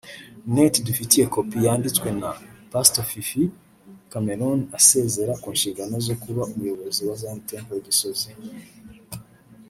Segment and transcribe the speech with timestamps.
[0.55, 2.29] net dufitiye kopi yanditswe na
[2.71, 3.43] Pastor Fifi
[4.11, 8.31] Cameron asezera ku nshingano zo kuba umuyobozi wa Zion Temple Gisozi